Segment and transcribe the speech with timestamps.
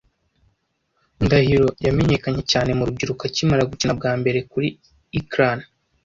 [1.23, 4.67] Ndahiro yamenyekanye cyane mu rubyiruko akimara gukina bwa mbere kuri
[5.19, 5.59] ecran.